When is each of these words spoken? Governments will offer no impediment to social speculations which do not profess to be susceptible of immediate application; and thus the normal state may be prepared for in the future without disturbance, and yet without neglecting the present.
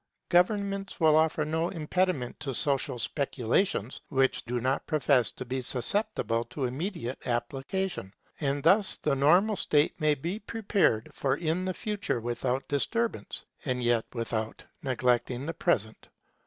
Governments 0.29 0.99
will 0.99 1.15
offer 1.15 1.45
no 1.45 1.69
impediment 1.69 2.39
to 2.39 2.55
social 2.55 2.97
speculations 2.97 4.01
which 4.09 4.43
do 4.45 4.59
not 4.59 4.87
profess 4.87 5.29
to 5.33 5.45
be 5.45 5.61
susceptible 5.61 6.47
of 6.57 6.63
immediate 6.67 7.19
application; 7.27 8.11
and 8.39 8.63
thus 8.63 8.95
the 8.97 9.15
normal 9.15 9.55
state 9.55 10.01
may 10.01 10.15
be 10.15 10.39
prepared 10.39 11.11
for 11.13 11.35
in 11.37 11.65
the 11.65 11.73
future 11.75 12.19
without 12.19 12.67
disturbance, 12.67 13.45
and 13.63 13.83
yet 13.83 14.05
without 14.11 14.63
neglecting 14.81 15.45
the 15.45 15.53
present. 15.53 16.09